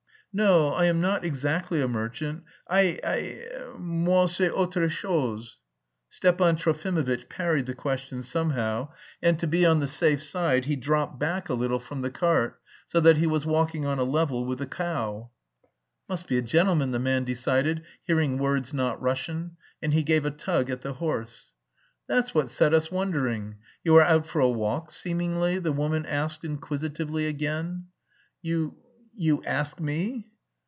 [0.33, 2.97] "No, I am not exactly a merchant, I...
[3.03, 3.47] I...
[3.77, 5.57] moi c'est autre chose."
[6.09, 11.19] Stepan Trofimovitch parried the question somehow, and to be on the safe side he dropped
[11.19, 14.59] back a little from the cart, so that he was walking on a level with
[14.59, 15.31] the cow.
[16.07, 20.31] "Must be a gentleman," the man decided, hearing words not Russian, and he gave a
[20.31, 21.53] tug at the horse.
[22.07, 23.57] "That's what set us wondering.
[23.83, 27.87] You are out for a walk seemingly?" the woman asked inquisitively again.
[28.41, 28.77] "You...
[29.13, 30.25] you ask me?"